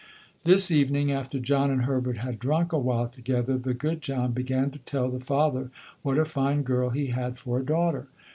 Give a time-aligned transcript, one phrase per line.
[0.45, 4.79] This evening after John and Herbert had drunk awhile together, the good John began to
[4.79, 5.69] tell the father
[6.01, 8.07] what a fine girl he had for a daughter.